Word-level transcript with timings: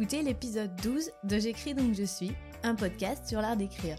écouter 0.00 0.22
l'épisode 0.22 0.74
12 0.82 1.10
de 1.24 1.38
J'écris 1.38 1.74
donc 1.74 1.92
je 1.92 2.04
suis, 2.04 2.32
un 2.62 2.74
podcast 2.74 3.28
sur 3.28 3.42
l'art 3.42 3.58
d'écrire. 3.58 3.98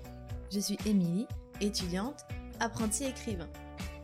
Je 0.52 0.60
suis 0.60 0.78
Émilie, 0.88 1.28
étudiante, 1.60 2.26
apprentie 2.60 3.04
écrivain. 3.04 3.47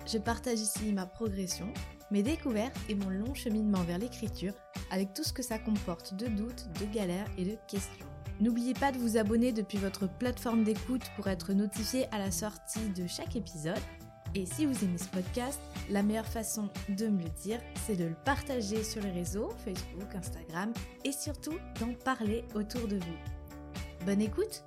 Je 0.06 0.20
partage 0.20 0.60
ici 0.60 0.94
ma 0.94 1.08
progression, 1.08 1.74
mes 2.12 2.22
découvertes 2.22 2.78
et 2.88 2.94
mon 2.94 3.10
long 3.10 3.34
cheminement 3.34 3.82
vers 3.82 3.98
l'écriture 3.98 4.54
avec 4.92 5.16
tout 5.16 5.24
ce 5.24 5.34
que 5.34 5.42
ça 5.42 5.58
comporte 5.58 6.14
de 6.14 6.28
doutes, 6.28 6.68
de 6.80 6.86
galères 6.86 7.32
et 7.36 7.46
de 7.46 7.58
questions. 7.68 8.06
N'oubliez 8.42 8.76
pas 8.76 8.92
de 8.92 9.00
vous 9.00 9.18
abonner 9.18 9.52
depuis 9.52 9.80
votre 9.80 10.08
plateforme 10.08 10.64
d'écoute 10.64 11.10
pour 11.16 11.28
être 11.28 11.54
notifié 11.54 12.06
à 12.12 12.20
la 12.20 12.30
sortie 12.30 12.90
de 12.90 13.08
chaque 13.08 13.36
épisode. 13.36 13.82
Et 14.36 14.46
si 14.46 14.66
vous 14.66 14.84
aimez 14.84 14.98
ce 14.98 15.08
podcast, 15.08 15.60
la 15.90 16.04
meilleure 16.04 16.28
façon 16.28 16.70
de 16.90 17.08
me 17.08 17.24
le 17.24 17.30
dire, 17.42 17.62
c'est 17.86 17.96
de 17.96 18.06
le 18.06 18.16
partager 18.26 18.84
sur 18.84 19.02
les 19.02 19.12
réseaux, 19.12 19.50
Facebook, 19.64 20.14
Instagram, 20.14 20.74
et 21.04 21.12
surtout 21.12 21.58
d'en 21.80 21.94
parler 21.94 22.44
autour 22.54 22.88
de 22.88 22.98
vous. 22.98 24.06
Bonne 24.06 24.22
écoute 24.22 24.64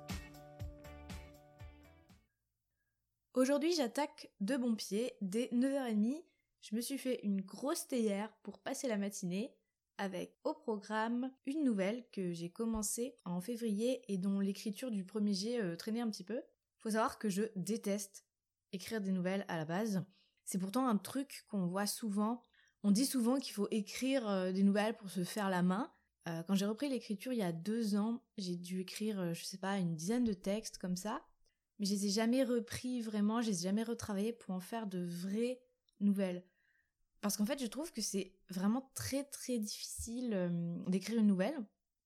Aujourd'hui 3.33 3.73
j'attaque 3.73 4.29
de 4.41 4.57
bon 4.57 4.75
pied, 4.75 5.13
dès 5.21 5.47
9h30, 5.53 6.21
je 6.61 6.75
me 6.75 6.81
suis 6.81 6.97
fait 6.97 7.21
une 7.23 7.41
grosse 7.41 7.87
théière 7.87 8.31
pour 8.43 8.59
passer 8.59 8.87
la 8.87 8.97
matinée 8.97 9.55
avec 9.97 10.35
au 10.43 10.53
programme 10.53 11.31
une 11.45 11.63
nouvelle 11.63 12.03
que 12.11 12.33
j'ai 12.33 12.49
commencée 12.49 13.15
en 13.23 13.39
février 13.39 14.01
et 14.07 14.17
dont 14.17 14.39
l'écriture 14.39 14.91
du 14.91 15.05
premier 15.05 15.33
jet 15.33 15.61
euh, 15.61 15.75
traînait 15.75 16.01
un 16.01 16.09
petit 16.09 16.23
peu. 16.23 16.41
Faut 16.79 16.91
savoir 16.91 17.19
que 17.19 17.29
je 17.29 17.43
déteste 17.55 18.25
écrire 18.73 19.01
des 19.01 19.11
nouvelles 19.11 19.45
à 19.47 19.57
la 19.57 19.65
base. 19.65 20.03
C'est 20.45 20.57
pourtant 20.57 20.87
un 20.87 20.97
truc 20.97 21.45
qu'on 21.49 21.67
voit 21.67 21.87
souvent. 21.87 22.43
On 22.83 22.91
dit 22.91 23.05
souvent 23.05 23.37
qu'il 23.37 23.53
faut 23.53 23.67
écrire 23.71 24.27
euh, 24.27 24.51
des 24.51 24.63
nouvelles 24.63 24.97
pour 24.97 25.09
se 25.09 25.23
faire 25.23 25.49
la 25.49 25.61
main. 25.61 25.91
Euh, 26.27 26.43
quand 26.43 26.55
j'ai 26.55 26.65
repris 26.65 26.89
l'écriture 26.89 27.33
il 27.33 27.39
y 27.39 27.43
a 27.43 27.51
deux 27.51 27.95
ans, 27.95 28.23
j'ai 28.37 28.55
dû 28.55 28.81
écrire, 28.81 29.33
je 29.33 29.43
sais 29.43 29.57
pas, 29.57 29.77
une 29.77 29.95
dizaine 29.95 30.23
de 30.23 30.33
textes 30.33 30.77
comme 30.77 30.95
ça. 30.95 31.21
Mais 31.79 31.85
je 31.85 31.93
les 31.93 32.05
ai 32.05 32.09
jamais 32.09 32.43
repris 32.43 33.01
vraiment, 33.01 33.41
je 33.41 33.49
les 33.49 33.59
ai 33.61 33.63
jamais 33.63 33.83
retravaillés 33.83 34.33
pour 34.33 34.53
en 34.53 34.59
faire 34.59 34.87
de 34.87 35.03
vraies 35.03 35.59
nouvelles. 35.99 36.43
Parce 37.21 37.37
qu'en 37.37 37.45
fait, 37.45 37.61
je 37.61 37.67
trouve 37.67 37.91
que 37.91 38.01
c'est 38.01 38.33
vraiment 38.49 38.91
très 38.95 39.23
très 39.23 39.59
difficile 39.59 40.31
euh, 40.33 40.49
d'écrire 40.87 41.19
une 41.19 41.27
nouvelle. 41.27 41.57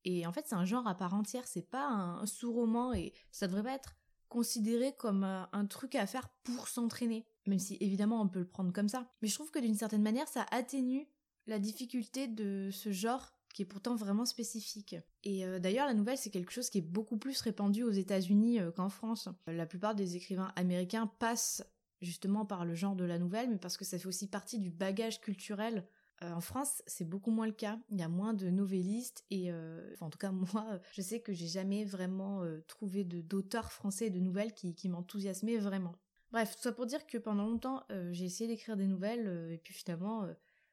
Et 0.04 0.28
en 0.28 0.32
fait, 0.32 0.46
c'est 0.48 0.56
un 0.56 0.66
genre 0.66 0.88
à 0.88 0.96
part 0.96 1.14
entière, 1.14 1.48
c'est 1.48 1.68
pas 1.68 1.88
un, 1.88 2.26
sous-roman 2.26 2.94
et 2.94 3.14
ça 3.32 3.48
devrait 3.48 3.64
pas 3.64 3.74
être 3.74 3.96
considéré 4.30 4.94
comme 4.96 5.24
euh, 5.24 5.44
un 5.52 5.66
truc 5.66 5.96
à 5.96 6.08
faire 6.08 6.30
pour 6.44 6.68
s'entraîner. 6.68 7.26
Même 7.48 7.60
si 7.60 7.78
évidemment 7.80 8.22
on 8.22 8.28
peut 8.28 8.40
le 8.40 8.48
prendre 8.48 8.74
comme 8.74 8.90
ça. 8.90 9.10
Mais 9.22 9.28
je 9.28 9.36
trouve 9.36 9.52
que 9.52 9.60
d'une 9.60 9.76
certaine 9.76 10.02
manière, 10.02 10.28
ça 10.28 10.46
atténue 10.52 11.08
la 11.48 11.60
difficulté 11.60 12.28
de 12.28 12.70
ce 12.72 12.92
genre 12.92 13.32
qui 13.54 13.62
est 13.62 13.66
pourtant 13.66 13.96
vraiment 13.96 14.26
spécifique. 14.26 14.96
Et 15.24 15.46
euh, 15.46 15.60
d'ailleurs, 15.60 15.88
la 15.88 15.94
nouvelle, 15.94 16.18
c'est 16.18 16.32
quelque 16.32 16.52
chose 16.52 16.70
qui 16.70 16.80
est 16.80 16.82
beaucoup 16.82 17.18
plus 17.18 17.40
répandu 17.42 17.84
aux 17.84 17.92
États-Unis 17.92 18.60
qu'en 18.76 18.90
France. 18.90 19.30
La 19.48 19.66
plupart 19.66 19.96
des 19.96 20.16
écrivains 20.16 20.52
américains 20.56 21.08
passent 21.08 21.64
justement 22.02 22.46
par 22.46 22.66
le 22.66 22.76
genre 22.76 22.96
de 22.96 23.06
la 23.06 23.18
nouvelle, 23.18 23.50
mais 23.50 23.58
parce 23.58 23.78
que 23.78 23.86
ça 23.86 23.98
fait 23.98 24.08
aussi 24.08 24.28
partie 24.28 24.60
du 24.60 24.70
bagage 24.70 25.22
culturel. 25.22 25.88
Euh, 26.24 26.32
en 26.32 26.42
France, 26.42 26.82
c'est 26.88 27.08
beaucoup 27.08 27.32
moins 27.32 27.46
le 27.46 27.52
cas. 27.52 27.80
Il 27.90 28.00
y 28.00 28.04
a 28.04 28.08
moins 28.08 28.34
de 28.34 28.50
novellistes 28.50 29.26
et, 29.30 29.52
euh, 29.52 29.96
en 30.00 30.10
tout 30.10 30.18
cas 30.18 30.32
moi, 30.54 30.80
je 30.94 31.02
sais 31.02 31.20
que 31.22 31.34
j'ai 31.34 31.48
jamais 31.48 31.84
vraiment 31.84 32.44
euh, 32.44 32.64
trouvé 32.68 33.04
d'auteurs 33.04 33.72
français 33.72 34.10
de 34.10 34.20
nouvelles 34.20 34.54
qui, 34.54 34.76
qui 34.76 34.90
m'enthousiasmaient 34.90 35.58
vraiment. 35.58 35.96
Bref, 36.32 36.56
tout 36.56 36.62
ça 36.62 36.72
pour 36.72 36.86
dire 36.86 37.06
que 37.06 37.18
pendant 37.18 37.46
longtemps, 37.46 37.86
j'ai 38.12 38.26
essayé 38.26 38.50
d'écrire 38.50 38.76
des 38.76 38.88
nouvelles 38.88 39.52
et 39.52 39.58
puis 39.58 39.74
finalement, 39.74 40.28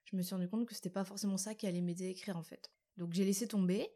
je 0.07 0.17
me 0.17 0.23
suis 0.23 0.35
rendu 0.35 0.49
compte 0.49 0.67
que 0.67 0.75
c'était 0.75 0.91
pas 0.91 1.05
forcément 1.05 1.37
ça 1.37 1.55
qui 1.55 1.69
allait 1.69 1.83
m'aider 1.83 2.07
à 2.07 2.09
écrire 2.09 2.37
en 2.37 2.43
fait. 2.43 2.73
Donc 2.97 3.13
j'ai 3.13 3.25
laissé 3.25 3.47
tomber. 3.47 3.89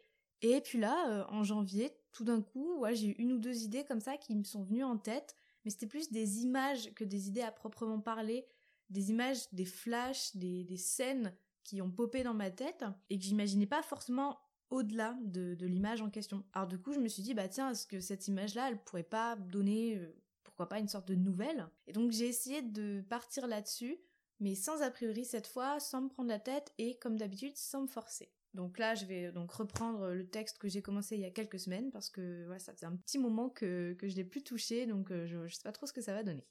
Et 0.43 0.60
puis 0.60 0.78
là, 0.78 1.26
en 1.28 1.43
janvier, 1.43 1.91
tout 2.12 2.22
d'un 2.22 2.41
coup, 2.41 2.84
j'ai 2.93 3.09
eu 3.09 3.15
une 3.19 3.32
ou 3.32 3.38
deux 3.38 3.65
idées 3.65 3.84
comme 3.84 3.99
ça 3.99 4.16
qui 4.16 4.37
me 4.37 4.44
sont 4.44 4.62
venues 4.62 4.84
en 4.84 4.97
tête 4.97 5.34
mais 5.66 5.70
c'était 5.70 5.88
plus 5.88 6.12
des 6.12 6.44
images 6.44 6.94
que 6.94 7.03
des 7.03 7.26
idées 7.26 7.43
à 7.43 7.50
proprement 7.50 7.99
parler, 7.99 8.47
des 8.88 9.10
images, 9.10 9.53
des 9.53 9.65
flashs, 9.65 10.37
des, 10.37 10.76
scènes 10.76 11.34
qui 11.66 11.82
ont 11.82 11.91
popé 11.91 12.22
dans 12.22 12.34
ma 12.34 12.50
tête 12.50 12.84
et 13.10 13.19
que 13.19 13.25
j'imaginais 13.25 13.66
pas 13.66 13.82
forcément 13.82 14.38
au-delà 14.71 15.16
de, 15.22 15.56
l'image 15.66 16.00
en 16.00 16.10
question. 16.10 16.44
Alors 16.53 16.69
du 16.69 16.78
coup, 16.78 16.93
je 16.93 17.00
me 17.00 17.09
suis 17.09 17.22
dit, 17.22 17.34
bah 17.34 17.49
tiens, 17.49 17.71
est-ce 17.71 17.87
que 17.87 18.00
cette 18.00 18.28
image-là, 18.28 18.69
elle 18.69 18.82
pourrait 18.82 19.03
pas 19.03 19.37
donner, 19.37 19.97
euh, 19.97 20.15
pourquoi 20.44 20.69
pas, 20.69 20.78
une 20.78 20.88
sorte 20.88 21.09
de 21.09 21.15
nouvelle? 21.15 21.66
Et 21.87 21.93
donc 21.93 22.12
j'ai 22.12 22.28
essayé 22.28 22.62
de 22.62 23.05
partir 23.09 23.47
là-dessus, 23.47 23.99
mais 24.38 24.55
sans 24.55 24.82
a 24.82 24.91
priori 24.91 25.25
cette 25.25 25.47
fois, 25.47 25.81
sans 25.81 26.03
me 26.03 26.09
prendre 26.09 26.28
la 26.28 26.38
tête 26.38 26.72
et 26.78 26.99
comme 26.99 27.16
d'habitude, 27.16 27.56
sans 27.56 27.82
me 27.82 27.88
forcer. 27.88 28.31
Donc 28.55 28.78
là, 28.78 28.94
je 28.94 29.05
vais 29.05 29.32
donc 29.32 29.53
reprendre 29.53 30.12
le 30.12 30.26
texte 30.26 30.59
que 30.59 30.69
j'ai 30.69 30.82
commencé 30.82 31.16
il 31.16 31.21
y 31.21 31.26
a 31.26 31.31
quelques 31.31 31.59
semaines 31.59 31.91
parce 31.91 32.10
que 32.10 32.49
ça 32.59 32.72
faisait 32.72 32.87
un 32.87 32.97
petit 32.97 33.19
moment 33.19 33.50
que, 33.50 33.94
que 33.99 34.09
je 34.09 34.16
l'ai 34.16 34.25
plus 34.25 34.43
touché, 34.43 34.87
donc 34.87 35.10
euh, 35.10 35.26
je, 35.26 35.37
ne 35.37 35.49
sais 35.49 35.62
pas 35.62 35.72
trop 35.72 35.87
ce 35.87 35.93
que 35.93 36.00
ça 36.00 36.15
va 36.15 36.22
donner. 36.22 36.47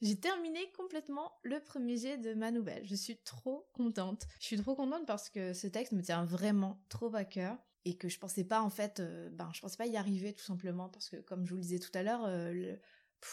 J'ai 0.00 0.18
terminé 0.18 0.60
complètement 0.72 1.32
le 1.42 1.60
premier 1.60 1.96
jet 1.96 2.18
de 2.18 2.34
ma 2.34 2.50
nouvelle. 2.50 2.84
Je 2.86 2.94
suis 2.94 3.16
trop 3.18 3.68
contente. 3.72 4.26
Je 4.40 4.46
suis 4.46 4.56
trop 4.56 4.74
contente 4.74 5.06
parce 5.06 5.30
que 5.30 5.52
ce 5.52 5.66
texte 5.66 5.92
me 5.92 6.02
tient 6.02 6.24
vraiment 6.24 6.82
trop 6.88 7.14
à 7.14 7.24
cœur 7.24 7.56
et 7.84 7.96
que 7.96 8.08
je 8.08 8.18
pensais 8.18 8.44
pas 8.44 8.62
en 8.62 8.70
fait, 8.70 9.00
euh, 9.00 9.28
ben 9.30 9.50
je 9.54 9.60
pensais 9.60 9.76
pas 9.76 9.86
y 9.86 9.96
arriver 9.96 10.32
tout 10.32 10.44
simplement 10.44 10.88
parce 10.88 11.08
que 11.08 11.16
comme 11.16 11.44
je 11.44 11.50
vous 11.50 11.56
le 11.56 11.62
disais 11.62 11.78
tout 11.78 11.90
à 11.94 12.02
l'heure, 12.02 12.24
euh, 12.24 12.76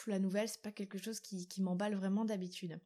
la 0.08 0.20
nouvelle 0.20 0.48
c'est 0.48 0.62
pas 0.62 0.72
quelque 0.72 0.98
chose 0.98 1.20
qui, 1.20 1.48
m'emballe 1.62 1.96
vraiment 1.96 2.26
d'habitude. 2.26 2.80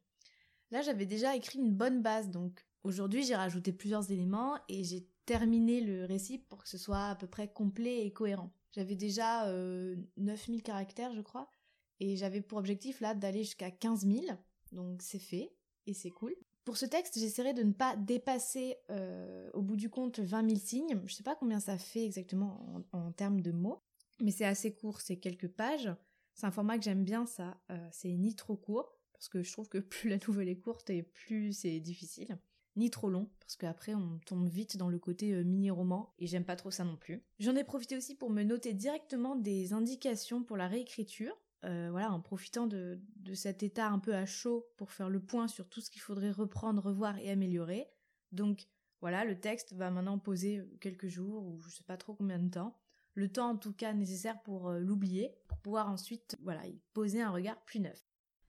Là 0.70 0.82
j'avais 0.82 1.06
déjà 1.06 1.36
écrit 1.36 1.58
une 1.58 1.74
bonne 1.74 2.02
base 2.02 2.30
donc 2.30 2.64
Aujourd'hui, 2.86 3.24
j'ai 3.24 3.34
rajouté 3.34 3.72
plusieurs 3.72 4.12
éléments 4.12 4.60
et 4.68 4.84
j'ai 4.84 5.08
terminé 5.24 5.80
le 5.80 6.04
récit 6.04 6.38
pour 6.38 6.62
que 6.62 6.68
ce 6.68 6.78
soit 6.78 7.08
à 7.08 7.16
peu 7.16 7.26
près 7.26 7.52
complet 7.52 8.06
et 8.06 8.12
cohérent. 8.12 8.52
J'avais 8.70 8.94
déjà 8.94 9.44
9000 10.16 10.60
euh, 10.60 10.62
caractères, 10.62 11.12
je 11.12 11.20
crois, 11.20 11.50
et 12.00 12.16
j'avais 12.16 12.40
pour 12.40 12.58
objectif 12.58 13.00
là 13.00 13.14
d'aller 13.14 13.44
jusqu'à 13.44 13.70
15 13.70 14.06
000, 14.06 14.26
donc 14.72 15.02
c'est 15.02 15.18
fait 15.18 15.54
et 15.86 15.94
c'est 15.94 16.10
cool. 16.10 16.34
Pour 16.64 16.76
ce 16.76 16.84
texte, 16.84 17.18
j'essaierai 17.18 17.54
de 17.54 17.62
ne 17.62 17.72
pas 17.72 17.96
dépasser 17.96 18.76
euh, 18.90 19.48
au 19.54 19.62
bout 19.62 19.76
du 19.76 19.88
compte 19.88 20.18
20 20.18 20.48
000 20.48 20.60
signes. 20.60 21.00
Je 21.06 21.14
sais 21.14 21.22
pas 21.22 21.36
combien 21.36 21.60
ça 21.60 21.78
fait 21.78 22.04
exactement 22.04 22.84
en, 22.92 23.12
termes 23.12 23.40
de 23.40 23.52
mots, 23.52 23.80
mais 24.20 24.32
c'est 24.32 24.44
assez 24.44 24.74
court, 24.74 25.00
c'est 25.00 25.16
quelques 25.16 25.48
pages. 25.48 25.90
C'est 26.34 26.46
un 26.46 26.50
format 26.50 26.76
que 26.76 26.84
j'aime 26.84 27.04
bien, 27.04 27.24
ça. 27.24 27.56
Euh, 27.70 27.88
c'est 27.92 28.10
ni 28.10 28.34
trop 28.34 28.56
court, 28.56 28.98
parce 29.12 29.28
que 29.28 29.44
je 29.44 29.52
trouve 29.52 29.68
que 29.68 29.78
plus 29.78 30.10
la 30.10 30.18
nouvelle 30.26 30.48
est 30.48 30.58
courte 30.58 30.90
et 30.90 31.04
plus 31.04 31.52
c'est 31.52 31.78
difficile 31.78 32.36
ni 32.76 32.90
trop 32.90 33.08
long, 33.08 33.30
parce 33.40 33.56
qu'après 33.56 33.94
on 33.94 34.18
tombe 34.26 34.48
vite 34.48 34.76
dans 34.76 34.88
le 34.88 34.98
côté 34.98 35.32
euh, 35.32 35.44
mini-roman, 35.44 36.12
et 36.18 36.26
j'aime 36.26 36.44
pas 36.44 36.56
trop 36.56 36.70
ça 36.70 36.84
non 36.84 36.96
plus. 36.96 37.22
J'en 37.38 37.56
ai 37.56 37.64
profité 37.64 37.96
aussi 37.96 38.14
pour 38.14 38.30
me 38.30 38.42
noter 38.42 38.74
directement 38.74 39.34
des 39.34 39.72
indications 39.72 40.42
pour 40.42 40.56
la 40.56 40.68
réécriture, 40.68 41.34
euh, 41.64 41.88
voilà, 41.90 42.12
en 42.12 42.20
profitant 42.20 42.66
de, 42.66 43.00
cet 43.34 43.62
état 43.62 43.88
un 43.88 43.98
peu 43.98 44.14
à 44.14 44.26
chaud 44.26 44.68
pour 44.76 44.92
faire 44.92 45.08
le 45.08 45.20
point 45.20 45.48
sur 45.48 45.68
tout 45.68 45.80
ce 45.80 45.90
qu'il 45.90 46.02
faudrait 46.02 46.30
reprendre, 46.30 46.82
revoir 46.82 47.18
et 47.18 47.30
améliorer. 47.30 47.88
Donc 48.32 48.66
voilà, 49.00 49.24
le 49.24 49.38
texte 49.38 49.72
va 49.72 49.90
maintenant 49.90 50.18
poser 50.18 50.62
quelques 50.80 51.08
jours, 51.08 51.44
ou 51.44 51.60
je 51.62 51.70
sais 51.70 51.84
pas 51.84 51.96
trop 51.96 52.14
combien 52.14 52.38
de 52.38 52.50
temps. 52.50 52.78
Le 53.14 53.32
temps 53.32 53.50
en 53.50 53.56
tout 53.56 53.72
cas 53.72 53.94
nécessaire 53.94 54.40
pour 54.42 54.68
euh, 54.68 54.78
l'oublier, 54.78 55.34
pour 55.48 55.58
pouvoir 55.58 55.88
ensuite, 55.88 56.36
voilà, 56.42 56.66
y 56.66 56.78
poser 56.92 57.22
un 57.22 57.30
regard 57.30 57.58
plus 57.64 57.80
neuf. 57.80 58.06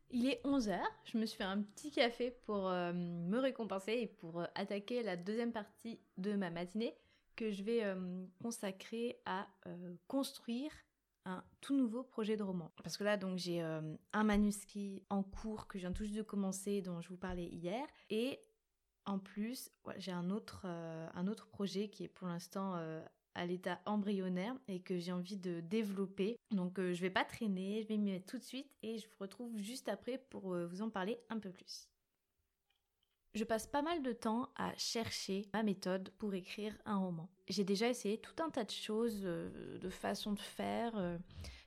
Il 0.10 0.26
est 0.28 0.42
11h, 0.46 0.80
je 1.06 1.18
me 1.18 1.26
suis 1.26 1.38
fait 1.38 1.44
un 1.44 1.62
petit 1.62 1.92
café 1.92 2.32
pour 2.32 2.68
euh, 2.68 2.94
me 2.94 3.40
récompenser 3.40 3.94
et 3.94 4.08
pour 4.08 4.42
attaquer 4.56 5.04
la 5.04 5.18
deuxième 5.18 5.52
partie 5.52 6.00
de 6.18 6.34
ma 6.34 6.50
matinée 6.50 6.96
que 7.36 7.52
je 7.52 7.62
vais 7.62 7.84
consacrer 8.42 9.22
à 9.26 9.48
construire 10.08 10.72
un 11.30 11.44
tout 11.62 11.76
nouveau 11.76 12.04
projet 12.04 12.38
de 12.38 12.44
roman. 12.44 12.72
Parce 12.84 12.98
que 12.98 13.04
là, 13.04 13.18
donc, 13.18 13.38
j'ai 13.38 13.62
un 13.62 14.24
manuscrit 14.24 15.04
en 15.10 15.24
cours 15.24 15.68
que 15.68 15.78
je 15.78 15.84
viens 15.84 15.94
tout 15.94 16.04
juste 16.04 16.18
de 16.18 16.24
commencer, 16.24 16.82
dont 16.82 17.02
je 17.02 17.10
vous 17.10 17.18
parlais 17.18 17.48
hier, 17.48 17.86
et 18.10 18.40
en 19.06 19.20
plus, 19.20 19.70
j'ai 19.98 20.12
un 20.12 20.30
autre, 20.30 20.66
un 20.66 21.28
autre 21.28 21.48
projet 21.48 21.90
qui 21.90 22.04
est 22.04 22.10
pour 22.10 22.28
l'instant 22.28 22.76
à 23.38 23.46
l'état 23.46 23.80
embryonnaire 23.86 24.56
et 24.68 24.82
que 24.82 24.98
j'ai 24.98 25.12
envie 25.12 25.38
de 25.38 25.62
développer. 25.62 26.40
Donc 26.52 26.80
euh, 26.80 26.94
je 26.94 27.02
vais 27.02 27.12
pas 27.12 27.24
traîner, 27.24 27.84
je 27.84 27.88
vais 27.88 27.98
m'y 27.98 28.12
mettre 28.12 28.26
tout 28.26 28.40
de 28.40 28.44
suite 28.44 28.70
et 28.82 28.98
je 28.98 29.08
vous 29.08 29.16
retrouve 29.20 29.56
juste 29.58 29.88
après 29.88 30.18
pour 30.18 30.54
euh, 30.54 30.66
vous 30.66 30.82
en 30.82 30.90
parler 30.90 31.20
un 31.30 31.40
peu 31.40 31.52
plus. 31.52 31.88
Je 33.34 33.44
passe 33.44 33.68
pas 33.68 33.82
mal 33.82 34.02
de 34.02 34.14
temps 34.14 34.50
à 34.56 34.74
chercher 34.78 35.48
ma 35.54 35.64
méthode 35.64 36.10
pour 36.18 36.34
écrire 36.34 36.76
un 36.86 36.98
roman. 36.98 37.30
J'ai 37.48 37.64
déjà 37.64 37.88
essayé 37.88 38.18
tout 38.18 38.42
un 38.42 38.50
tas 38.50 38.64
de 38.64 38.72
choses, 38.72 39.22
euh, 39.24 39.78
de 39.80 39.90
façons 39.90 40.34
de 40.34 40.40
faire. 40.40 41.20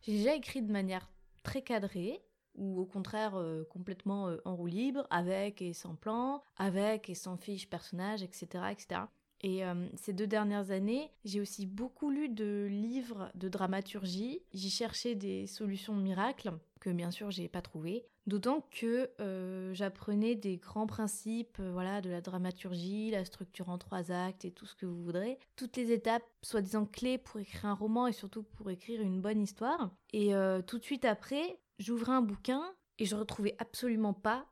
J'ai 0.02 0.12
déjà 0.12 0.34
écrit 0.34 0.62
de 0.62 0.72
manière 0.72 1.08
très 1.42 1.62
cadrée, 1.62 2.22
ou 2.56 2.80
au 2.80 2.86
contraire 2.86 3.40
complètement 3.70 4.34
en 4.44 4.56
roue 4.56 4.66
libre, 4.66 5.06
avec 5.10 5.62
et 5.62 5.72
sans 5.72 5.94
plan, 5.94 6.42
avec 6.56 7.08
et 7.08 7.14
sans 7.14 7.36
fiche 7.36 7.70
personnage, 7.70 8.22
etc., 8.22 8.64
etc. 8.72 9.02
Et 9.42 9.64
euh, 9.64 9.74
ces 9.94 10.12
deux 10.12 10.26
dernières 10.26 10.70
années, 10.70 11.10
j'ai 11.24 11.40
aussi 11.40 11.66
beaucoup 11.66 12.10
lu 12.10 12.28
de 12.28 12.66
livres 12.70 13.30
de 13.34 13.48
dramaturgie. 13.48 14.42
J'y 14.52 14.70
cherchais 14.70 15.14
des 15.14 15.46
solutions 15.46 15.94
miracles 15.94 16.52
que 16.80 16.90
bien 16.90 17.10
sûr 17.10 17.30
j'ai 17.30 17.48
pas 17.48 17.62
trouvées. 17.62 18.04
D'autant 18.26 18.66
que 18.70 19.10
euh, 19.20 19.72
j'apprenais 19.74 20.34
des 20.34 20.58
grands 20.58 20.86
principes, 20.86 21.58
euh, 21.58 21.72
voilà, 21.72 22.00
de 22.00 22.10
la 22.10 22.20
dramaturgie, 22.20 23.10
la 23.10 23.24
structure 23.24 23.70
en 23.70 23.78
trois 23.78 24.12
actes 24.12 24.44
et 24.44 24.50
tout 24.50 24.66
ce 24.66 24.74
que 24.74 24.86
vous 24.86 25.02
voudrez. 25.02 25.38
Toutes 25.56 25.76
les 25.76 25.90
étapes 25.90 26.22
soi-disant 26.42 26.84
clés 26.84 27.18
pour 27.18 27.40
écrire 27.40 27.66
un 27.66 27.74
roman 27.74 28.06
et 28.06 28.12
surtout 28.12 28.42
pour 28.42 28.70
écrire 28.70 29.00
une 29.00 29.20
bonne 29.20 29.40
histoire. 29.40 29.90
Et 30.12 30.32
tout 30.66 30.78
de 30.78 30.84
suite 30.84 31.04
après, 31.04 31.58
j'ouvrais 31.78 32.12
un 32.12 32.22
bouquin 32.22 32.62
et 32.98 33.06
je 33.06 33.16
retrouvais 33.16 33.56
absolument 33.58 34.14
pas 34.14 34.46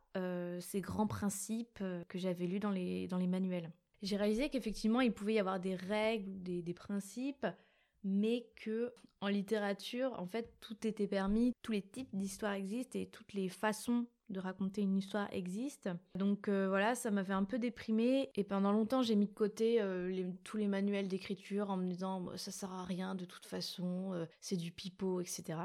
ces 0.61 0.81
grands 0.81 1.06
principes 1.06 1.82
que 2.08 2.19
j'avais 2.19 2.46
lus 2.46 2.58
dans 2.58 2.70
les, 2.70 3.06
dans 3.06 3.19
les 3.19 3.29
manuels 3.29 3.70
j'ai 4.02 4.16
réalisé 4.16 4.48
qu'effectivement, 4.48 5.00
il 5.00 5.12
pouvait 5.12 5.34
y 5.34 5.38
avoir 5.38 5.60
des 5.60 5.74
règles 5.74 6.42
des, 6.42 6.74
principes, 6.74 7.46
mais 8.04 8.46
que 8.56 8.92
en 9.20 9.28
littérature, 9.28 10.14
en 10.18 10.26
fait, 10.26 10.54
tout 10.60 10.86
était 10.86 11.08
permis, 11.08 11.52
tous 11.62 11.72
les 11.72 11.82
types 11.82 12.14
d'histoires 12.14 12.52
existent 12.52 12.98
et 12.98 13.06
toutes 13.06 13.32
les 13.32 13.48
façons 13.48 14.06
de 14.28 14.38
raconter 14.38 14.82
une 14.82 14.96
histoire 14.96 15.28
existent. 15.32 15.96
Donc 16.14 16.48
euh, 16.48 16.68
voilà, 16.68 16.94
ça 16.94 17.10
m'avait 17.10 17.34
un 17.34 17.44
peu 17.44 17.58
déprimée 17.58 18.30
et 18.36 18.44
pendant 18.44 18.72
longtemps 18.72 19.02
j'ai 19.02 19.16
mis 19.16 19.26
de 19.26 19.32
côté 19.32 19.80
euh, 19.80 20.30
tous 20.44 20.58
les 20.58 20.68
manuels 20.68 21.08
d'écriture 21.08 21.70
en 21.70 21.78
me 21.78 21.88
disant 21.88 22.26
ça 22.36 22.50
sert 22.50 22.70
à 22.70 22.84
rien 22.84 23.14
de 23.14 23.24
toute 23.24 23.46
façon, 23.46 24.12
euh, 24.12 24.26
c'est 24.40 24.56
du 24.56 24.70
pipeau, 24.70 25.20
etc. 25.20 25.58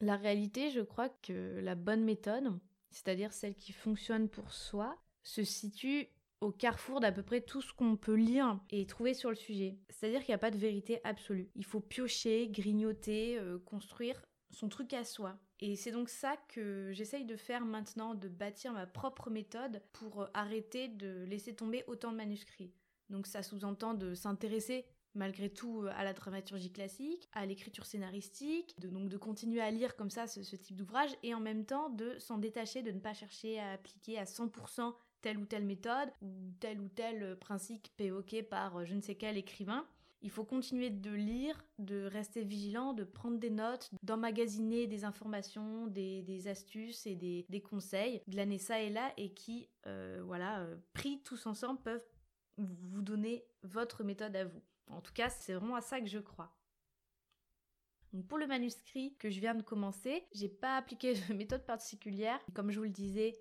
La 0.00 0.16
réalité, 0.16 0.70
je 0.70 0.80
crois 0.80 1.08
que 1.08 1.60
la 1.60 1.76
bonne 1.76 2.04
méthode, 2.04 2.58
c'est-à-dire 2.90 3.32
celle 3.32 3.54
qui 3.54 3.72
fonctionne 3.72 4.28
pour 4.28 4.52
soi, 4.52 4.98
se 5.22 5.44
situe 5.44 6.08
au 6.40 6.52
carrefour 6.52 7.00
d'à 7.00 7.12
peu 7.12 7.22
près 7.22 7.40
tout 7.40 7.60
ce 7.60 7.72
qu'on 7.72 7.96
peut 7.96 8.14
lire 8.14 8.60
et 8.70 8.86
trouver 8.86 9.14
sur 9.14 9.30
le 9.30 9.36
sujet. 9.36 9.78
C'est-à-dire 9.88 10.20
qu'il 10.20 10.30
n'y 10.30 10.36
a 10.36 10.38
pas 10.38 10.50
de 10.50 10.58
vérité 10.58 11.00
absolue. 11.04 11.50
Il 11.54 11.64
faut 11.64 11.80
piocher, 11.80 12.48
grignoter, 12.48 13.38
euh, 13.38 13.58
construire 13.58 14.22
son 14.50 14.68
truc 14.68 14.92
à 14.92 15.04
soi. 15.04 15.38
Et 15.60 15.74
c'est 15.76 15.90
donc 15.90 16.08
ça 16.08 16.36
que 16.48 16.92
j'essaye 16.92 17.24
de 17.24 17.36
faire 17.36 17.64
maintenant, 17.64 18.14
de 18.14 18.28
bâtir 18.28 18.72
ma 18.72 18.86
propre 18.86 19.30
méthode 19.30 19.82
pour 19.92 20.22
euh, 20.22 20.26
arrêter 20.34 20.88
de 20.88 21.24
laisser 21.24 21.54
tomber 21.54 21.84
autant 21.86 22.12
de 22.12 22.16
manuscrits. 22.16 22.72
Donc 23.10 23.26
ça 23.26 23.42
sous-entend 23.42 23.94
de 23.94 24.14
s'intéresser 24.14 24.84
malgré 25.14 25.50
tout 25.50 25.82
euh, 25.82 25.90
à 25.96 26.04
la 26.04 26.12
dramaturgie 26.12 26.70
classique, 26.70 27.28
à 27.32 27.44
l'écriture 27.46 27.86
scénaristique, 27.86 28.78
de, 28.78 28.88
donc 28.88 29.08
de 29.08 29.16
continuer 29.16 29.60
à 29.60 29.70
lire 29.70 29.96
comme 29.96 30.10
ça 30.10 30.28
ce, 30.28 30.44
ce 30.44 30.54
type 30.54 30.76
d'ouvrage 30.76 31.10
et 31.24 31.34
en 31.34 31.40
même 31.40 31.64
temps 31.64 31.90
de 31.90 32.16
s'en 32.18 32.38
détacher, 32.38 32.82
de 32.82 32.92
ne 32.92 33.00
pas 33.00 33.14
chercher 33.14 33.58
à 33.58 33.72
appliquer 33.72 34.18
à 34.18 34.24
100% 34.24 34.94
telle 35.20 35.38
ou 35.38 35.44
telle 35.44 35.64
méthode 35.64 36.10
ou 36.22 36.52
tel 36.60 36.80
ou 36.80 36.88
tel 36.88 37.36
principe 37.38 37.88
évoqué 37.98 38.42
par 38.42 38.78
euh, 38.78 38.84
je 38.84 38.94
ne 38.94 39.00
sais 39.00 39.14
quel 39.14 39.36
écrivain. 39.36 39.86
Il 40.20 40.30
faut 40.30 40.44
continuer 40.44 40.90
de 40.90 41.12
lire, 41.12 41.64
de 41.78 42.04
rester 42.04 42.42
vigilant, 42.42 42.92
de 42.92 43.04
prendre 43.04 43.38
des 43.38 43.50
notes, 43.50 43.88
d'emmagasiner 44.02 44.88
des 44.88 45.04
informations, 45.04 45.86
des, 45.86 46.48
astuces 46.48 47.06
et 47.06 47.14
des, 47.14 47.60
conseils, 47.60 48.20
glaner 48.28 48.58
ça 48.58 48.80
et 48.80 48.90
là 48.90 49.12
et 49.16 49.32
qui, 49.32 49.68
euh, 49.86 50.20
voilà, 50.24 50.60
euh, 50.60 50.76
pris 50.92 51.22
tous 51.22 51.46
ensemble, 51.46 51.80
peuvent 51.82 52.04
vous 52.56 53.02
donner 53.02 53.44
votre 53.62 54.02
méthode 54.02 54.34
à 54.34 54.44
vous. 54.44 54.62
En 54.88 55.00
tout 55.00 55.12
cas, 55.12 55.28
c'est 55.28 55.52
vraiment 55.52 55.76
à 55.76 55.80
ça 55.82 56.00
que 56.00 56.08
je 56.08 56.18
crois. 56.18 56.52
Pour 58.28 58.38
le 58.38 58.46
manuscrit 58.46 59.14
que 59.18 59.30
je 59.30 59.38
viens 59.38 59.54
de 59.54 59.62
commencer, 59.62 60.24
j'ai 60.32 60.48
pas 60.48 60.76
appliqué 60.76 61.14
de 61.28 61.34
méthode 61.34 61.64
particulière. 61.64 62.40
Comme 62.54 62.70
je 62.70 62.78
vous 62.78 62.84
le 62.84 62.90
disais, 62.90 63.38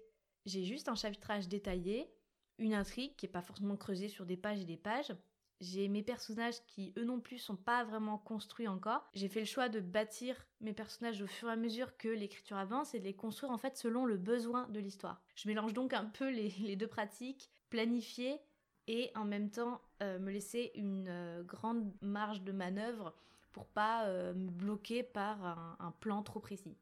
j'ai 0.47 0.63
juste 0.63 0.87
un 0.87 0.95
chapitrage 0.95 1.49
détaillé, 1.49 2.09
une 2.57 2.73
intrigue 2.73 3.15
qui 3.17 3.25
n'est 3.25 3.31
pas 3.31 3.41
forcément 3.41 3.75
creusée 3.75 4.07
sur 4.07 4.25
des 4.25 4.37
pages 4.37 4.61
et 4.61 4.65
des 4.65 4.77
pages. 4.77 5.13
J'ai 5.59 5.89
mes 5.89 6.03
personnages 6.03 6.63
qui, 6.67 6.93
eux 6.97 7.03
non 7.03 7.19
plus, 7.19 7.37
sont 7.37 7.57
pas 7.57 7.83
vraiment 7.83 8.17
construits 8.17 8.67
encore. 8.67 9.09
J'ai 9.13 9.27
fait 9.27 9.41
le 9.41 9.45
choix 9.45 9.67
de 9.67 9.81
bâtir 9.81 10.47
mes 10.61 10.71
personnages 10.71 11.21
au 11.21 11.27
fur 11.27 11.49
et 11.49 11.51
à 11.51 11.55
mesure 11.57 11.97
que 11.97 12.07
l'écriture 12.07 12.57
avance 12.57 12.95
et 12.95 12.99
de 12.99 13.03
les 13.03 13.15
construire 13.15 13.51
en 13.51 13.57
fait 13.57 13.75
selon 13.75 14.05
le 14.05 14.15
besoin 14.15 14.69
de 14.69 14.79
l'histoire. 14.79 15.21
Je 15.35 15.49
mélange 15.49 15.73
donc 15.73 15.93
un 15.93 16.05
peu 16.05 16.29
les, 16.29 16.75
deux 16.77 16.87
pratiques, 16.87 17.49
planifier 17.69 18.39
et 18.87 19.11
en 19.15 19.25
même 19.25 19.49
temps 19.49 19.81
euh, 20.01 20.17
me 20.17 20.31
laisser 20.31 20.71
une 20.75 21.07
euh, 21.09 21.43
grande 21.43 21.91
marge 22.01 22.43
de 22.43 22.53
manœuvre 22.53 23.13
pour 23.51 23.65
pas 23.65 24.05
euh, 24.05 24.33
me 24.33 24.49
bloquer 24.49 25.03
par 25.03 25.77
un 25.79 25.91
plan 25.99 26.23
trop 26.23 26.39
précis. 26.39 26.77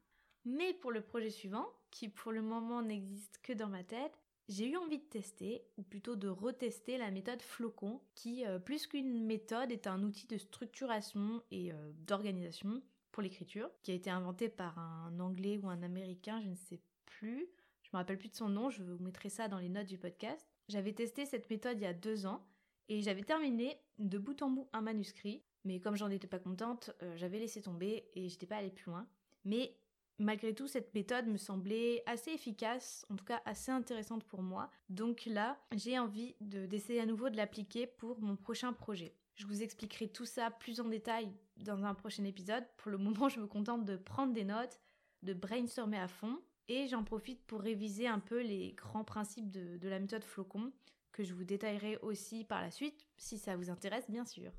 Mais 0.46 0.72
pour 0.74 0.92
le 0.92 1.00
projet 1.00 1.28
suivant, 1.28 1.66
qui 1.90 2.08
pour 2.08 2.30
le 2.30 2.40
moment 2.40 2.80
n'existe 2.80 3.38
que 3.42 3.52
dans 3.52 3.68
ma 3.68 3.82
tête, 3.82 4.16
j'ai 4.48 4.68
eu 4.68 4.76
envie 4.76 4.98
de 4.98 5.04
tester, 5.04 5.64
ou 5.76 5.82
plutôt 5.82 6.14
de 6.14 6.28
retester 6.28 6.98
la 6.98 7.10
méthode 7.10 7.42
Flocon, 7.42 8.00
qui, 8.14 8.46
euh, 8.46 8.60
plus 8.60 8.86
qu'une 8.86 9.24
méthode, 9.24 9.72
est 9.72 9.88
un 9.88 10.04
outil 10.04 10.28
de 10.28 10.38
structuration 10.38 11.42
et 11.50 11.72
euh, 11.72 11.92
d'organisation 12.06 12.80
pour 13.10 13.24
l'écriture, 13.24 13.68
qui 13.82 13.90
a 13.90 13.94
été 13.94 14.08
inventé 14.08 14.48
par 14.48 14.78
un 14.78 15.18
anglais 15.18 15.58
ou 15.60 15.68
un 15.68 15.82
américain, 15.82 16.40
je 16.40 16.48
ne 16.48 16.54
sais 16.54 16.80
plus. 17.06 17.48
Je 17.82 17.90
me 17.92 17.98
rappelle 17.98 18.18
plus 18.18 18.28
de 18.28 18.36
son 18.36 18.48
nom, 18.48 18.70
je 18.70 18.84
vous 18.84 19.02
mettrai 19.02 19.30
ça 19.30 19.48
dans 19.48 19.58
les 19.58 19.68
notes 19.68 19.88
du 19.88 19.98
podcast. 19.98 20.46
J'avais 20.68 20.92
testé 20.92 21.26
cette 21.26 21.50
méthode 21.50 21.78
il 21.78 21.82
y 21.82 21.86
a 21.86 21.92
deux 21.92 22.24
ans, 22.24 22.46
et 22.88 23.02
j'avais 23.02 23.24
terminé 23.24 23.80
de 23.98 24.18
bout 24.18 24.40
en 24.42 24.50
bout 24.50 24.68
un 24.72 24.80
manuscrit, 24.80 25.42
mais 25.64 25.80
comme 25.80 25.96
j'en 25.96 26.10
étais 26.10 26.28
pas 26.28 26.38
contente, 26.38 26.92
euh, 27.02 27.16
j'avais 27.16 27.40
laissé 27.40 27.62
tomber 27.62 28.08
et 28.14 28.28
j'étais 28.28 28.46
pas 28.46 28.58
allée 28.58 28.70
plus 28.70 28.90
loin. 28.90 29.08
Mais 29.44 29.76
Malgré 30.18 30.54
tout, 30.54 30.66
cette 30.66 30.94
méthode 30.94 31.26
me 31.26 31.36
semblait 31.36 32.02
assez 32.06 32.30
efficace, 32.30 33.04
en 33.10 33.16
tout 33.16 33.24
cas 33.24 33.42
assez 33.44 33.70
intéressante 33.70 34.24
pour 34.24 34.42
moi. 34.42 34.70
Donc 34.88 35.26
là, 35.26 35.58
j'ai 35.74 35.98
envie 35.98 36.34
d'essayer 36.40 37.00
à 37.00 37.06
nouveau 37.06 37.28
de 37.28 37.36
l'appliquer 37.36 37.86
pour 37.86 38.18
mon 38.20 38.34
prochain 38.36 38.72
projet. 38.72 39.14
Je 39.34 39.46
vous 39.46 39.62
expliquerai 39.62 40.08
tout 40.08 40.24
ça 40.24 40.50
plus 40.50 40.80
en 40.80 40.88
détail 40.88 41.30
dans 41.58 41.84
un 41.84 41.94
prochain 41.94 42.24
épisode. 42.24 42.64
Pour 42.78 42.90
le 42.90 42.98
moment, 42.98 43.28
je 43.28 43.40
me 43.40 43.46
contente 43.46 43.84
de 43.84 43.96
prendre 43.96 44.32
des 44.32 44.44
notes, 44.44 44.80
de 45.22 45.34
brainstormer 45.34 45.98
à 45.98 46.08
fond, 46.08 46.40
et 46.68 46.88
j'en 46.88 47.04
profite 47.04 47.44
pour 47.44 47.60
réviser 47.60 48.08
un 48.08 48.18
peu 48.18 48.40
les 48.40 48.72
grands 48.72 49.04
principes 49.04 49.50
de, 49.50 49.88
la 49.88 50.00
méthode 50.00 50.24
flocon, 50.24 50.72
que 51.12 51.24
je 51.24 51.34
vous 51.34 51.44
détaillerai 51.44 51.98
aussi 51.98 52.44
par 52.44 52.62
la 52.62 52.70
suite, 52.70 53.06
si 53.18 53.38
ça 53.38 53.56
vous 53.56 53.70
intéresse 53.70 54.10
bien 54.10 54.24
sûr. 54.24 54.50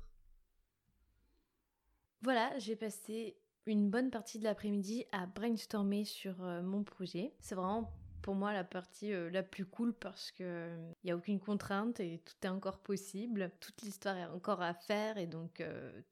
Voilà, 2.22 2.56
j'ai 2.58 2.76
passé 2.76 3.36
une 3.72 3.90
bonne 3.90 4.10
partie 4.10 4.38
de 4.38 4.44
l'après-midi 4.44 5.04
à 5.12 5.26
brainstormer 5.26 6.04
sur 6.04 6.42
euh, 6.42 6.62
mon 6.62 6.82
projet. 6.82 7.32
C'est 7.40 7.54
vraiment 7.54 7.92
pour 8.22 8.34
moi 8.34 8.52
la 8.52 8.64
partie 8.64 9.12
euh, 9.12 9.30
la 9.30 9.42
plus 9.42 9.64
cool 9.64 9.94
parce 9.94 10.32
que 10.32 10.68
il 11.04 11.10
euh, 11.10 11.14
a 11.14 11.16
aucune 11.16 11.38
contrainte 11.38 12.00
et 12.00 12.20
tout 12.24 12.34
est 12.42 12.48
encore 12.48 12.78
possible. 12.78 13.50
Toute 13.60 13.82
l'histoire 13.82 14.16
est 14.16 14.26
encore 14.26 14.62
à 14.62 14.74
faire 14.74 15.18
et 15.18 15.26
donc 15.26 15.62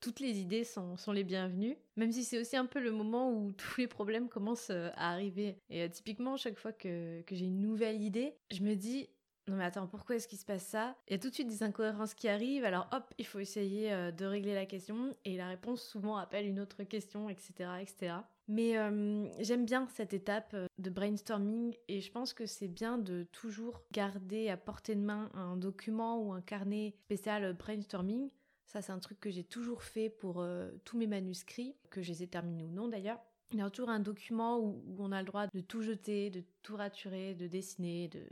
toutes 0.00 0.20
les 0.20 0.38
idées 0.38 0.64
sont, 0.64 0.96
sont 0.96 1.12
les 1.12 1.24
bienvenues. 1.24 1.76
Même 1.96 2.12
si 2.12 2.24
c'est 2.24 2.38
aussi 2.38 2.56
un 2.56 2.66
peu 2.66 2.80
le 2.80 2.92
moment 2.92 3.32
où 3.32 3.52
tous 3.56 3.80
les 3.80 3.86
problèmes 3.86 4.28
commencent 4.28 4.70
à 4.70 5.12
arriver. 5.12 5.58
Et 5.70 5.88
typiquement 5.90 6.36
chaque 6.36 6.58
fois 6.58 6.72
que, 6.72 7.22
que 7.22 7.34
j'ai 7.34 7.46
une 7.46 7.60
nouvelle 7.60 8.02
idée, 8.02 8.34
je 8.52 8.62
me 8.62 8.74
dis 8.74 9.08
non 9.48 9.56
mais 9.56 9.64
attends, 9.64 9.86
pourquoi 9.86 10.16
est-ce 10.16 10.26
qu'il 10.26 10.38
se 10.38 10.44
passe 10.44 10.66
ça? 10.66 10.96
Il 11.06 11.12
y 11.12 11.14
a 11.14 11.18
tout 11.18 11.28
de 11.28 11.34
suite 11.34 11.48
des 11.48 11.62
incohérences 11.62 12.14
qui 12.14 12.28
arrivent, 12.28 12.64
alors 12.64 12.88
hop, 12.92 13.14
il 13.18 13.26
faut 13.26 13.38
essayer 13.38 13.92
euh, 13.92 14.10
de 14.10 14.24
régler 14.24 14.54
la 14.54 14.66
question, 14.66 15.14
et 15.24 15.36
la 15.36 15.48
réponse 15.48 15.82
souvent 15.82 16.16
appelle 16.16 16.46
une 16.46 16.58
autre 16.58 16.82
question, 16.82 17.28
etc. 17.28 17.70
etc. 17.80 18.14
Mais 18.48 18.76
euh, 18.76 19.28
j'aime 19.40 19.64
bien 19.64 19.86
cette 19.94 20.14
étape 20.14 20.52
euh, 20.54 20.66
de 20.78 20.90
brainstorming, 20.90 21.76
et 21.86 22.00
je 22.00 22.10
pense 22.10 22.32
que 22.32 22.44
c'est 22.44 22.68
bien 22.68 22.98
de 22.98 23.24
toujours 23.30 23.82
garder 23.92 24.48
à 24.48 24.56
portée 24.56 24.96
de 24.96 25.00
main 25.00 25.30
un 25.34 25.56
document 25.56 26.20
ou 26.20 26.32
un 26.32 26.40
carnet 26.40 26.94
spécial 27.04 27.52
brainstorming. 27.52 28.30
Ça 28.64 28.82
c'est 28.82 28.92
un 28.92 28.98
truc 28.98 29.20
que 29.20 29.30
j'ai 29.30 29.44
toujours 29.44 29.84
fait 29.84 30.10
pour 30.10 30.44
tous 30.84 30.98
mes 30.98 31.06
manuscrits, 31.06 31.76
que 31.88 32.02
je 32.02 32.10
les 32.10 32.24
ai 32.24 32.26
terminés 32.26 32.64
ou 32.64 32.70
non 32.70 32.88
d'ailleurs. 32.88 33.20
Il 33.52 33.58
y 33.58 33.62
a 33.62 33.70
toujours 33.70 33.90
un 33.90 34.00
document 34.00 34.58
où, 34.58 34.82
on 34.98 35.12
a 35.12 35.20
le 35.20 35.26
droit 35.26 35.46
de 35.46 35.60
tout 35.60 35.82
jeter, 35.82 36.30
de 36.30 36.42
tout 36.64 36.74
raturer, 36.74 37.34
de 37.34 37.46
dessiner, 37.46 38.08
de 38.08 38.26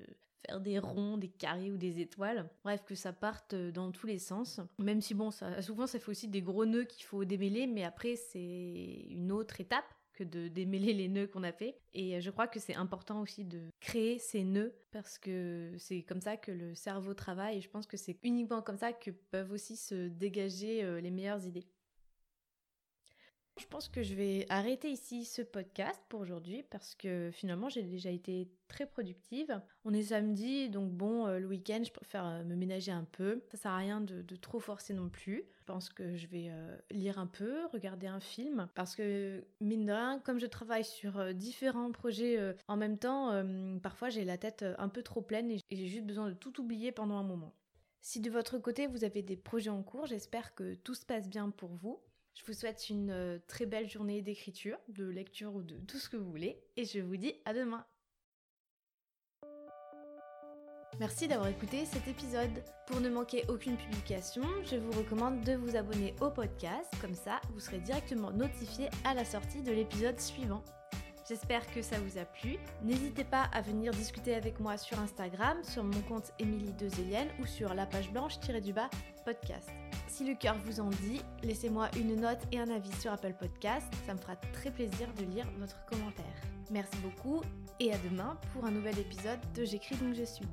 faire 0.46 0.60
des 0.60 0.78
ronds, 0.78 1.18
des 1.18 1.28
carrés 1.28 1.70
ou 1.70 1.76
des 1.76 2.00
étoiles. 2.00 2.48
Bref, 2.64 2.84
que 2.84 2.94
ça 2.94 3.12
parte 3.12 3.54
euh, 3.54 3.70
dans 3.70 3.90
tous 3.90 4.06
les 4.06 4.18
sens. 4.18 4.60
Même 4.78 5.00
si 5.00 5.14
bon, 5.14 5.30
ça, 5.30 5.62
souvent 5.62 5.86
ça 5.86 5.98
fait 5.98 6.10
aussi 6.10 6.28
des 6.28 6.42
gros 6.42 6.66
nœuds 6.66 6.84
qu'il 6.84 7.04
faut 7.04 7.24
démêler, 7.24 7.66
mais 7.66 7.84
après 7.84 8.16
c'est 8.16 9.06
une 9.10 9.32
autre 9.32 9.60
étape 9.60 9.84
que 10.12 10.24
de 10.24 10.48
démêler 10.48 10.92
les 10.92 11.08
nœuds 11.08 11.26
qu'on 11.26 11.42
a 11.42 11.52
fait. 11.52 11.76
Et 11.92 12.16
euh, 12.16 12.20
je 12.20 12.30
crois 12.30 12.46
que 12.46 12.60
c'est 12.60 12.74
important 12.74 13.20
aussi 13.20 13.44
de 13.44 13.60
créer 13.80 14.18
ces 14.18 14.44
nœuds 14.44 14.74
parce 14.92 15.18
que 15.18 15.72
c'est 15.78 16.02
comme 16.02 16.20
ça 16.20 16.36
que 16.36 16.52
le 16.52 16.74
cerveau 16.74 17.14
travaille 17.14 17.58
et 17.58 17.60
je 17.60 17.68
pense 17.68 17.86
que 17.86 17.96
c'est 17.96 18.18
uniquement 18.22 18.62
comme 18.62 18.78
ça 18.78 18.92
que 18.92 19.10
peuvent 19.10 19.52
aussi 19.52 19.76
se 19.76 20.08
dégager 20.08 20.84
euh, 20.84 21.00
les 21.00 21.10
meilleures 21.10 21.44
idées. 21.46 21.66
Je 23.56 23.66
pense 23.66 23.88
que 23.88 24.02
je 24.02 24.14
vais 24.14 24.46
arrêter 24.48 24.90
ici 24.90 25.24
ce 25.24 25.40
podcast 25.40 26.00
pour 26.08 26.20
aujourd'hui 26.20 26.64
parce 26.70 26.96
que 26.96 27.30
finalement 27.32 27.68
j'ai 27.68 27.82
déjà 27.82 28.10
été 28.10 28.48
très 28.66 28.84
productive. 28.84 29.60
On 29.84 29.94
est 29.94 30.02
samedi, 30.02 30.68
donc 30.70 30.90
bon, 30.90 31.28
euh, 31.28 31.38
le 31.38 31.46
week-end, 31.46 31.80
je 31.84 31.92
préfère 31.92 32.26
euh, 32.26 32.42
me 32.42 32.56
ménager 32.56 32.90
un 32.90 33.04
peu. 33.04 33.42
Ça 33.52 33.56
sert 33.56 33.70
à 33.70 33.76
rien 33.76 34.00
de, 34.00 34.22
trop 34.36 34.58
forcer 34.58 34.92
non 34.92 35.08
plus. 35.08 35.44
Je 35.56 35.64
pense 35.64 35.88
que 35.88 36.16
je 36.16 36.26
vais 36.26 36.48
euh, 36.50 36.76
lire 36.90 37.20
un 37.20 37.28
peu, 37.28 37.66
regarder 37.72 38.08
un 38.08 38.18
film 38.18 38.68
parce 38.74 38.96
que 38.96 39.44
mine 39.60 39.86
de 39.86 39.92
rien, 39.92 40.18
comme 40.18 40.40
je 40.40 40.46
travaille 40.46 40.84
sur 40.84 41.32
différents 41.32 41.92
projets 41.92 42.56
en 42.66 42.76
même 42.76 42.98
temps, 42.98 43.44
parfois 43.82 44.08
j'ai 44.08 44.24
la 44.24 44.36
tête 44.36 44.64
un 44.78 44.88
peu 44.88 45.02
trop 45.02 45.22
pleine 45.22 45.50
et 45.50 45.60
j'ai 45.70 45.86
juste 45.86 46.04
besoin 46.04 46.28
de 46.28 46.34
tout 46.34 46.60
oublier 46.60 46.90
pendant 46.90 47.16
un 47.16 47.22
moment. 47.22 47.54
Si 48.00 48.20
de 48.20 48.30
votre 48.30 48.58
côté 48.58 48.86
vous 48.88 49.04
avez 49.04 49.22
des 49.22 49.36
projets 49.36 49.70
en 49.70 49.82
cours, 49.82 50.06
j'espère 50.06 50.54
que 50.54 50.74
tout 50.74 50.94
se 50.94 51.06
passe 51.06 51.28
bien 51.28 51.50
pour 51.50 51.70
vous. 51.70 52.00
Je 52.34 52.44
vous 52.46 52.52
souhaite 52.52 52.90
une 52.90 53.10
euh, 53.10 53.38
très 53.46 53.64
belle 53.64 53.88
journée 53.88 54.20
d'écriture, 54.20 54.76
de 54.88 55.04
lecture 55.04 55.54
ou 55.54 55.62
de 55.62 55.76
tout 55.86 55.98
ce 55.98 56.08
que 56.08 56.16
vous 56.16 56.30
voulez, 56.30 56.60
et 56.76 56.84
je 56.84 56.98
vous 56.98 57.16
dis 57.16 57.34
à 57.44 57.54
demain. 57.54 57.86
Merci 61.00 61.26
d'avoir 61.26 61.48
écouté 61.48 61.84
cet 61.86 62.06
épisode. 62.06 62.62
Pour 62.86 63.00
ne 63.00 63.08
manquer 63.08 63.44
aucune 63.48 63.76
publication, 63.76 64.42
je 64.64 64.76
vous 64.76 64.92
recommande 64.92 65.40
de 65.42 65.54
vous 65.54 65.76
abonner 65.76 66.14
au 66.20 66.30
podcast, 66.30 66.92
comme 67.00 67.14
ça 67.14 67.40
vous 67.52 67.60
serez 67.60 67.80
directement 67.80 68.30
notifié 68.30 68.90
à 69.04 69.14
la 69.14 69.24
sortie 69.24 69.62
de 69.62 69.72
l'épisode 69.72 70.20
suivant. 70.20 70.62
J'espère 71.26 71.66
que 71.72 71.82
ça 71.82 71.98
vous 71.98 72.18
a 72.18 72.24
plu. 72.24 72.58
N'hésitez 72.82 73.24
pas 73.24 73.48
à 73.52 73.62
venir 73.62 73.92
discuter 73.92 74.34
avec 74.34 74.60
moi 74.60 74.76
sur 74.76 74.98
Instagram, 75.00 75.64
sur 75.64 75.82
mon 75.82 76.02
compte 76.02 76.32
Émilie 76.38 76.74
Dezelienne 76.74 77.30
ou 77.40 77.46
sur 77.46 77.74
la 77.74 77.86
page 77.86 78.12
blanche-du-bas 78.12 78.90
podcast. 79.24 79.70
Si 80.14 80.24
le 80.24 80.36
cœur 80.36 80.56
vous 80.64 80.78
en 80.78 80.90
dit, 80.90 81.20
laissez-moi 81.42 81.88
une 81.96 82.14
note 82.14 82.38
et 82.52 82.60
un 82.60 82.70
avis 82.70 82.92
sur 83.00 83.12
Apple 83.12 83.34
Podcast, 83.36 83.92
ça 84.06 84.14
me 84.14 84.18
fera 84.20 84.36
très 84.52 84.70
plaisir 84.70 85.12
de 85.18 85.24
lire 85.24 85.44
votre 85.58 85.84
commentaire. 85.86 86.24
Merci 86.70 86.96
beaucoup 86.98 87.40
et 87.80 87.92
à 87.92 87.98
demain 87.98 88.38
pour 88.52 88.64
un 88.64 88.70
nouvel 88.70 88.96
épisode 88.96 89.40
de 89.56 89.64
J'écris 89.64 89.96
donc 89.96 90.14
je 90.14 90.22
suis. 90.22 90.46